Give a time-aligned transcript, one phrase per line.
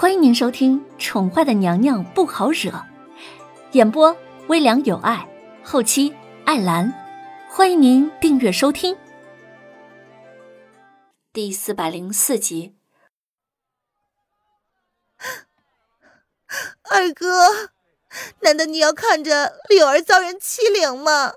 [0.00, 2.70] 欢迎您收听《宠坏的娘娘不好惹》，
[3.72, 5.28] 演播微凉有爱，
[5.64, 6.14] 后期
[6.44, 6.94] 艾兰。
[7.50, 8.96] 欢迎您订阅收听。
[11.32, 12.76] 第四百零四集。
[16.88, 17.70] 二哥，
[18.42, 21.32] 难道你要看着柳儿遭人欺凌吗？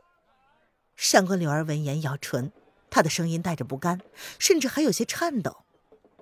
[0.96, 2.52] 上官柳儿闻言咬唇，
[2.92, 4.02] 她的声音带着不甘，
[4.38, 5.64] 甚至还有些颤抖。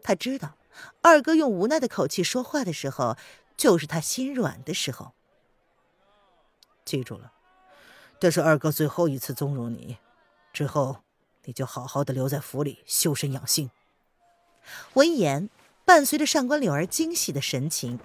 [0.01, 0.55] 他知道。
[1.01, 3.17] 二哥用无奈的口气说话的时候，
[3.57, 5.13] 就是他心软的时候。
[6.85, 7.33] 记住了，
[8.19, 9.97] 这是二哥最后一次纵容你，
[10.51, 10.97] 之后
[11.45, 13.69] 你就好好的留在府里修身养性。
[14.93, 15.49] 闻言，
[15.85, 17.99] 伴随着上官柳儿惊喜的神情，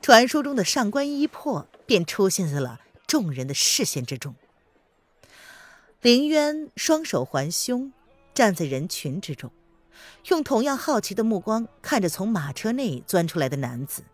[0.00, 4.34] 传说中的上官一破便出现在了众人的视线之中。
[6.02, 7.92] 林渊双手环胸，
[8.34, 9.50] 站在人群之中。
[10.28, 14.04] 用同样好奇的目光看着从马车内钻出来的男子，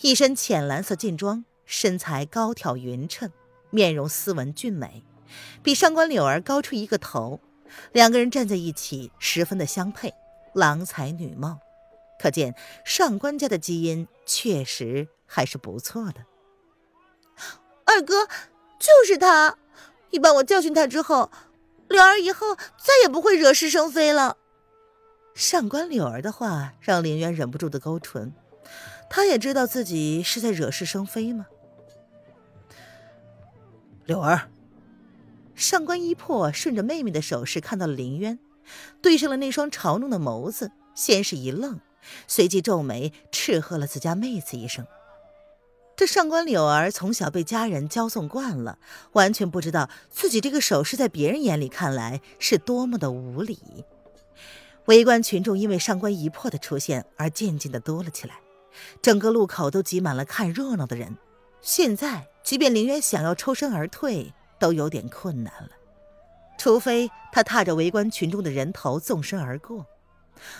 [0.00, 3.30] 一身浅蓝色劲装，身材高挑匀称，
[3.70, 5.04] 面容斯文俊美，
[5.62, 7.40] 比上官柳儿高出一个头。
[7.92, 10.14] 两个人站在一起，十分的相配，
[10.52, 11.58] 郎才女貌，
[12.20, 16.26] 可见上官家的基因确实还是不错的。
[17.84, 18.26] 二哥，
[18.78, 19.58] 就是他！
[20.10, 21.30] 你帮我教训他之后，
[21.94, 24.36] 柳儿以后再也不会惹是生非了。
[25.34, 28.32] 上官柳儿的话让林渊忍不住的勾唇，
[29.08, 31.46] 他也知道自己是在惹是生非吗？
[34.06, 34.50] 柳儿，
[35.54, 38.38] 上官一破顺着妹妹的手势看到了林渊，
[39.00, 41.80] 对上了那双嘲弄的眸子，先是一愣，
[42.26, 44.84] 随即皱眉斥喝了自家妹子一声。
[45.96, 48.78] 这上官柳儿从小被家人骄纵惯了，
[49.12, 53.58] 完全不知道自己这个手势在别人眼里看来是多么的无礼。
[54.86, 58.34] 围观群众因为上官仪破的出现而渐渐的多了起来，
[59.00, 61.16] 整个路口都挤满了看热闹的人。
[61.62, 65.70] 现在，即便林渊想要抽身而退，都有点困难了，
[66.58, 69.86] 除非他踏着围观群众的人头纵身而过。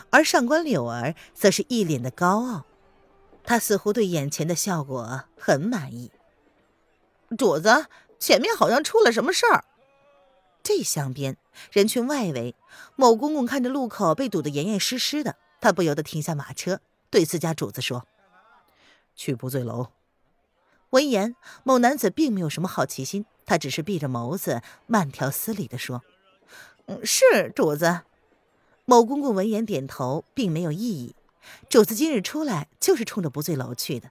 [0.09, 2.65] 而上官柳儿则是一脸的高傲，
[3.45, 6.11] 他似乎对眼前的效果很满意。
[7.39, 7.87] 主子，
[8.19, 9.65] 前面好像出了什么事儿。
[10.63, 11.37] 这厢边
[11.71, 12.55] 人群外围，
[12.97, 18.07] 某公公看着路口被堵得严严实实的，他不由得停下马车，对自家主子说
[19.15, 19.89] ：“去不醉楼。”
[20.91, 26.03] 闻言，某男子并没有什么好奇心，他只是闭着眸子，慢条斯理地说
[26.87, 28.01] ：“嗯，是主子。”
[28.87, 31.15] 某公公闻言点头，并没有异议。
[31.69, 34.11] 主子今日出来就是冲着不醉楼去的。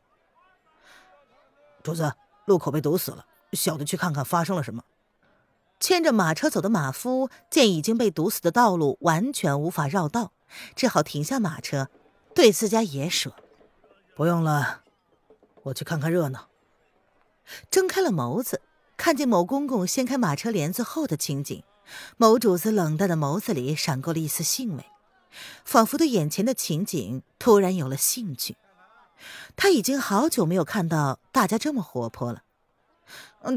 [1.82, 2.14] 主子，
[2.46, 4.84] 路口被堵死了，小的去看看发生了什么。
[5.80, 10.32] 牵着马车走的马夫见已经被堵死的道路完全无法绕道，
[10.76, 11.90] 只好停下马车，
[12.34, 13.36] 对自家爷说
[14.16, 14.84] ：“不用了，
[15.64, 16.48] 我去看看热闹。”
[17.70, 18.62] 睁开了眸子，
[18.96, 21.62] 看见某公公掀开马车帘子后的情景，
[22.16, 24.86] 某主子冷淡的眸子里闪过了一丝兴味，
[25.64, 28.56] 仿佛对眼前的情景突然有了兴趣。
[29.56, 32.44] 他已经好久没有看到大家这么活泼了。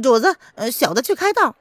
[0.02, 0.36] 主子，
[0.70, 1.56] 小的去开道。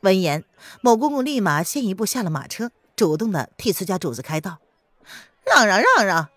[0.00, 0.44] 闻言，
[0.80, 4.58] 某公公立马先一步下了马车，主动的替自家主子开道
[5.44, 6.28] ：“让让让让！”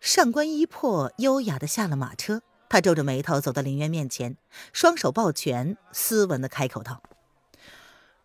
[0.00, 4.36] 上官一破优雅的下了马车，他皱着眉头走到林渊面前，
[4.72, 7.02] 双手抱拳，斯文的开口道：“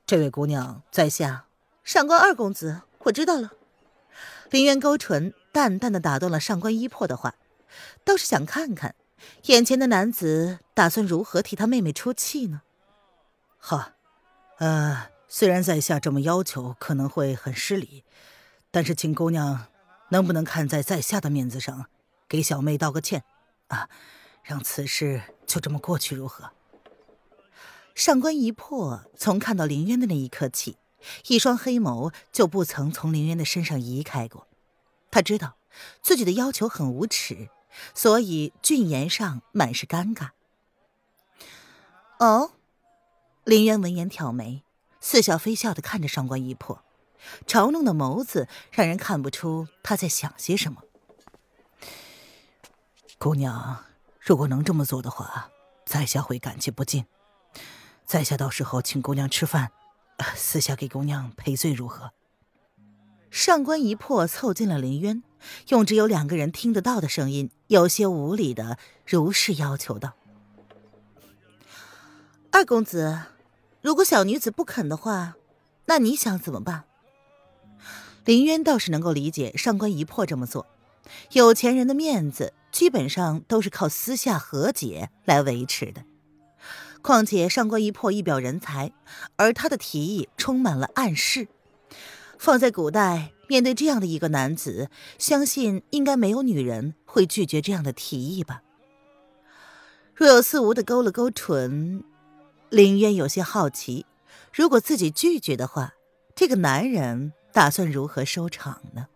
[0.08, 1.46] 这位姑娘在下。”
[1.89, 3.53] 上官二公子，我知道了。
[4.51, 7.33] 林渊勾唇，淡淡的打断了上官一破的话，
[8.05, 8.94] 倒是想看看
[9.45, 12.61] 眼前的男子打算如何替他妹妹出气呢？
[13.57, 13.94] 好，
[14.59, 18.03] 呃，虽然在下这么要求可能会很失礼，
[18.69, 19.66] 但是请姑娘
[20.09, 21.88] 能不能看在在下的面子上，
[22.28, 23.23] 给小妹道个歉，
[23.69, 23.89] 啊，
[24.44, 26.51] 让此事就这么过去如何？
[27.95, 30.78] 上官一破从看到林渊的那一刻起，
[31.27, 34.47] 一双黑眸就不曾从林渊的身上移开过。
[35.11, 35.55] 他知道
[36.01, 37.49] 自己的要求很无耻，
[37.93, 40.29] 所以俊颜上满是尴尬。
[42.19, 42.51] 哦。
[43.46, 44.63] 林渊闻言挑眉，
[44.99, 46.84] 似笑非笑的看着上官一破，
[47.47, 50.84] 嘲弄的眸子让人看不出他在想些什么。
[53.17, 53.85] 姑娘，
[54.19, 55.49] 如果能这么做的话，
[55.84, 57.07] 在下会感激不尽。
[58.05, 59.72] 在下到时候请姑娘吃饭，
[60.35, 62.11] 私下给姑娘赔罪如何？
[63.31, 65.23] 上官一破凑近了林渊，
[65.69, 70.13] 用只有两个人听得到的声音，有些无礼的如是要求道
[72.51, 73.21] ：“二公子。”
[73.81, 75.35] 如果小女子不肯的话，
[75.85, 76.83] 那你想怎么办？
[78.25, 80.67] 林渊倒是能够理解上官一破这么做，
[81.31, 86.03] 有钱人的面子基本上都是靠私下和解来维持的。
[87.01, 88.91] 况且上官一破一表人才，
[89.35, 91.47] 而他的提议充满了暗示。
[92.37, 98.63] 放在古代，面对这样的一个男子，相信应该没有女人会拒绝这样的提议吧。
[100.13, 102.03] 若有似无的勾了勾唇，
[102.69, 104.05] 林渊有些好奇，
[104.53, 105.93] 如果自己拒绝的话，
[106.35, 109.07] 这个男人打算如何收场呢？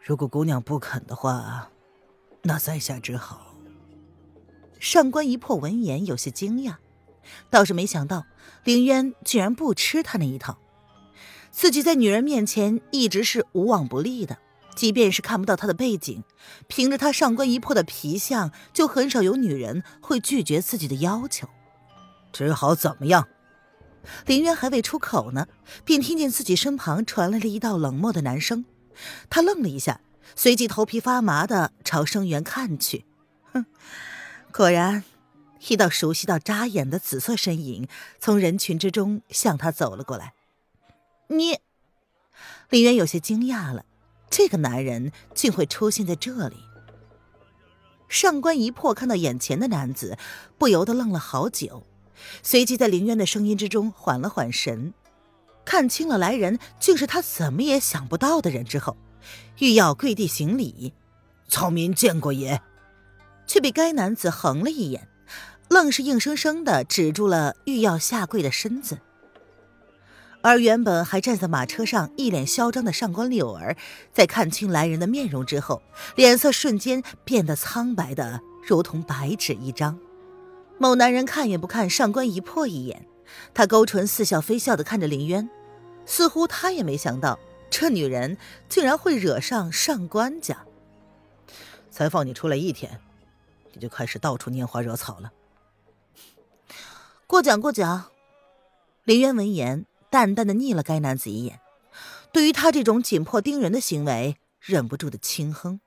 [0.00, 1.70] 如果姑娘不肯的话，
[2.42, 3.51] 那在下只好。
[4.82, 6.74] 上官一破闻言有些惊讶，
[7.50, 8.26] 倒是没想到
[8.64, 10.58] 林渊居然不吃他那一套。
[11.52, 14.38] 自己在女人面前一直是无往不利的。
[14.74, 16.24] 即便是看不到他的背景，
[16.66, 21.48] 凭着他上官一破的皮相，就很少有女人会拒绝自己的要求。
[22.32, 23.28] 只好怎么样？
[24.26, 25.46] 林渊还未出口呢，
[25.84, 28.64] 便听见自己身旁传来了一道冷漠的男声。
[29.30, 30.00] 他愣了一下，
[30.34, 33.04] 随即头皮发麻的朝声源看去。
[33.52, 33.66] 哼，
[34.54, 35.02] 果然，
[35.68, 37.88] 一道熟悉到扎眼的紫色身影
[38.20, 40.34] 从人群之中向他走了过来。
[41.28, 41.58] 你，
[42.68, 43.86] 林渊有些惊讶了。
[44.28, 46.56] 这个男人竟会出现在这里。
[48.08, 50.18] 上官一破看到眼前的男子，
[50.58, 51.86] 不由得愣了好久，
[52.42, 54.92] 随即在林渊的声音之中缓了缓神，
[55.64, 58.98] 看清了来人竟是他怎么也想不到的人之后，
[59.60, 60.92] 欲要跪地行礼
[61.48, 62.60] ：“草民见过爷。”
[63.52, 65.06] 却被该男子横了一眼，
[65.68, 68.96] 愣是硬生生的止住了欲要下跪的身子。
[70.40, 73.76] 而原本还站在马车上一脸嚣张的上官柳儿，
[74.10, 75.82] 在看清来人的面容之后，
[76.16, 79.98] 脸色瞬间变得苍白的如同白纸一张。
[80.78, 83.04] 某男人看也不看上官一破一眼，
[83.52, 85.50] 他勾唇似笑非笑的看着林渊，
[86.06, 87.38] 似乎他也没想到
[87.68, 88.38] 这女人
[88.70, 90.56] 竟然会惹上上官家。
[91.90, 92.98] 才放你出来一天，
[93.72, 95.32] 你就开始到处拈花惹草了。
[97.26, 98.10] 过奖过奖。
[99.04, 99.86] 林渊闻言。
[100.12, 101.58] 淡淡的睨了该男子一眼，
[102.34, 105.80] 对于他这种紧迫盯人的行为，忍不住的轻哼。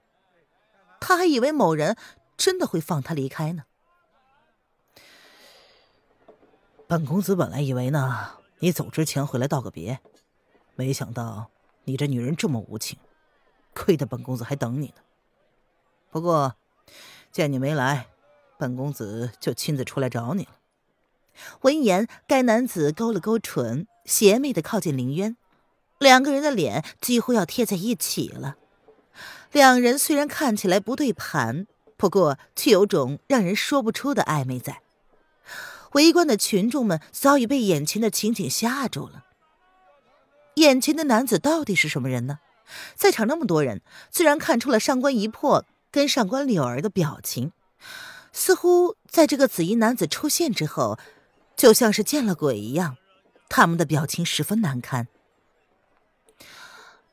[1.00, 1.96] 他还以为某人
[2.36, 3.66] 真的会放他离开呢。
[6.88, 10.00] 本公子本来以为呢，你走之前回来道个别，
[10.74, 11.52] 没想到
[11.84, 12.98] 你这女人这么无情，
[13.76, 15.04] 亏得本公子还等你呢。
[16.10, 16.56] 不过，
[17.36, 18.08] 见你没来，
[18.58, 20.52] 本公子就亲自出来找你了。
[21.64, 23.88] 闻言，该男子勾了勾唇。
[24.06, 25.36] 邪魅的靠近林渊，
[26.00, 28.56] 两个人的脸几乎要贴在一起了。
[29.52, 31.68] 两人虽然看起来不对盘，
[31.98, 34.82] 不过却有种让人说不出的暧昧在。
[35.92, 39.26] 围观的群众们早已被眼前的情景吓住了。
[40.54, 42.40] 眼前的男子到底是什么人呢？
[42.96, 47.54] 在场那么多人，自然看出了上官一破跟上官柳儿的表情，
[48.34, 51.00] 似乎在这个紫衣男子出现之后，
[51.56, 52.98] 就像是见了鬼一样。
[53.48, 55.08] 他们的表情十分难堪。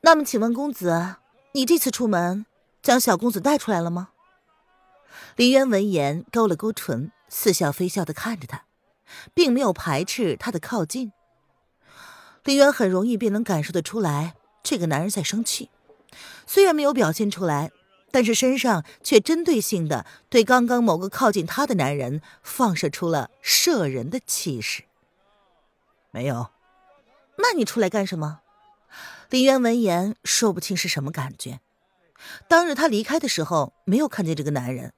[0.01, 1.15] 那么，请问公子，
[1.53, 2.45] 你这次出门
[2.81, 4.09] 将小公子带出来了吗？
[5.37, 8.65] 林渊闻言勾了勾唇，似笑非笑的看着他，
[9.33, 11.13] 并没有排斥他的靠近。
[12.43, 15.69] 林渊很容易便能感受得出来，这个男人在生气，
[16.45, 17.71] 虽然没有表现出来，
[18.13, 24.83] 但是身上却针对性的对刚刚某个靠近他的男人放射出了摄人的气势。
[26.11, 26.51] 没有，
[27.37, 28.41] 那你出来干什么？
[29.31, 31.59] 林渊闻言说不清是什么感觉。
[32.47, 34.93] 当日他离开的时候没有看见这个男人，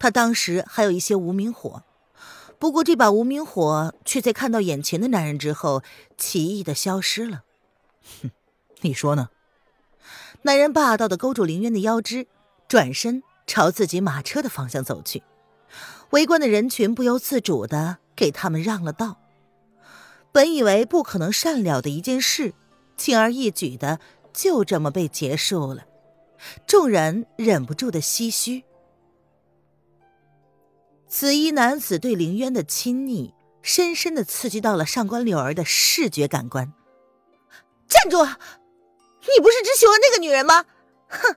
[0.00, 1.84] 他当时还有一些无名火，
[2.58, 5.84] 不过这把无名火却在看到眼前的男人之后
[6.18, 7.44] 奇异的消失了。
[8.20, 8.32] 哼，
[8.80, 9.28] 你说呢？
[10.42, 12.26] 男人霸道的勾住林渊的腰肢，
[12.68, 15.22] 转身朝自己马车的方向走去。
[16.10, 19.20] 围观的人群不由自主的给他们让了道。
[20.32, 22.54] 本以为不可能善了的一件事，
[22.96, 23.98] 轻而易举的
[24.32, 25.86] 就这么被结束了，
[26.66, 28.64] 众人忍不住的唏嘘。
[31.08, 33.32] 紫衣男子对凌渊的亲昵，
[33.62, 36.72] 深深的刺激到了上官柳儿的视觉感官。
[37.88, 38.22] 站住！
[38.24, 40.64] 你不是只喜欢那个女人吗？
[41.08, 41.36] 哼，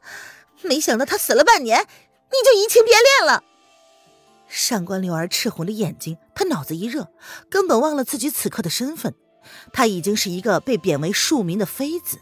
[0.62, 3.44] 没想到他死了半年，你就移情别恋了。
[4.48, 7.08] 上官柳儿赤红的眼睛，她脑子一热，
[7.50, 9.14] 根本忘了自己此刻的身份。
[9.72, 12.20] 她已经是一个被贬为庶民的妃子，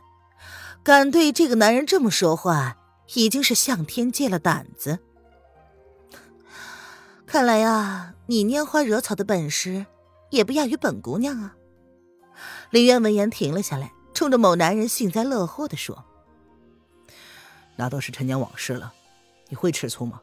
[0.84, 2.78] 敢对这个男人这么说话，
[3.14, 5.00] 已经是向天借了胆子。
[7.26, 9.86] 看来呀，你拈花惹草的本事
[10.30, 11.56] 也不亚于本姑娘啊。
[12.70, 16.06] 林渊闻言停了下来，冲着某男人幸灾乐祸地说
[17.78, 18.94] ：“那都是陈年往事了。
[19.48, 20.22] 你会吃醋吗？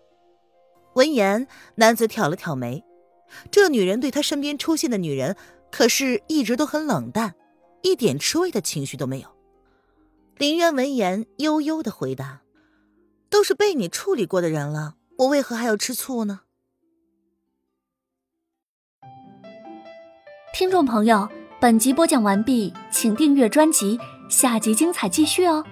[0.95, 2.85] 闻言，男子挑了挑眉。
[3.51, 5.37] 这女人对他身边出现的女人，
[5.73, 7.35] 可是一直都很冷淡，
[7.83, 9.29] 一点吃味的情绪都没有。
[10.37, 12.43] 林渊闻言，悠悠的回答
[13.31, 16.43] ：“都是被你处理过的人了，我为何还要吃醋呢？”
[20.55, 21.29] 听众朋友，
[21.61, 25.65] 本集播讲完毕，请订阅专辑，下集精彩继续哦。